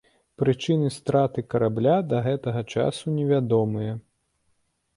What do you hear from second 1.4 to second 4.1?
карабля да гэтага часу невядомыя.